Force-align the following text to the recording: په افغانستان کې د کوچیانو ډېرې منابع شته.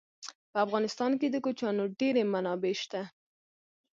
په 0.51 0.57
افغانستان 0.65 1.11
کې 1.19 1.27
د 1.31 1.35
کوچیانو 1.45 1.83
ډېرې 1.99 2.23
منابع 2.33 2.73
شته. 2.81 3.01